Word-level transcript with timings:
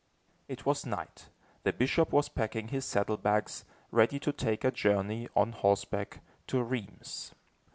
It 0.47 0.65
was 0.65 0.83
night. 0.83 1.29
The 1.61 1.71
bishop 1.71 2.11
was 2.11 2.27
packing 2.27 2.69
his 2.69 2.85
saddle 2.85 3.17
bags, 3.17 3.65
ready 3.91 4.17
to 4.21 4.31
take 4.33 4.63
a 4.63 4.71
journey, 4.71 5.29
on 5.35 5.51
horseback, 5.51 6.21
to 6.47 6.63
Rheims. 6.63 7.35